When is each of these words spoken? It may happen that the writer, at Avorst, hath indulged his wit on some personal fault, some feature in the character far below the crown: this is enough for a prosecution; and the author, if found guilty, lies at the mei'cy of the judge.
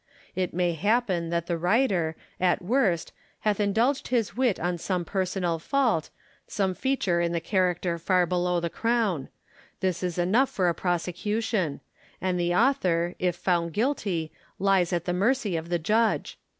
It 0.33 0.51
may 0.51 0.73
happen 0.73 1.29
that 1.29 1.45
the 1.45 1.59
writer, 1.59 2.15
at 2.39 2.59
Avorst, 2.59 3.11
hath 3.41 3.59
indulged 3.59 4.07
his 4.07 4.35
wit 4.35 4.59
on 4.59 4.79
some 4.79 5.05
personal 5.05 5.59
fault, 5.59 6.09
some 6.47 6.73
feature 6.73 7.21
in 7.21 7.33
the 7.33 7.39
character 7.39 7.99
far 7.99 8.25
below 8.25 8.59
the 8.59 8.71
crown: 8.71 9.29
this 9.79 10.01
is 10.01 10.17
enough 10.17 10.49
for 10.49 10.67
a 10.69 10.73
prosecution; 10.73 11.81
and 12.19 12.39
the 12.39 12.55
author, 12.55 13.13
if 13.19 13.35
found 13.35 13.73
guilty, 13.73 14.31
lies 14.57 14.91
at 14.91 15.05
the 15.05 15.13
mei'cy 15.13 15.55
of 15.55 15.69
the 15.69 15.77
judge. 15.77 16.39